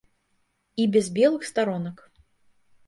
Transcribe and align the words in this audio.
І 0.83 0.87
без 0.95 1.11
белых 1.21 1.47
старонак. 1.51 2.05